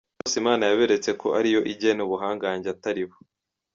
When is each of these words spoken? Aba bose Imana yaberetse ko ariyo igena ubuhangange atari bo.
Aba 0.09 0.17
bose 0.25 0.35
Imana 0.41 0.63
yaberetse 0.69 1.09
ko 1.21 1.27
ariyo 1.39 1.59
igena 1.71 2.01
ubuhangange 2.07 2.67
atari 2.75 3.03
bo. 3.09 3.17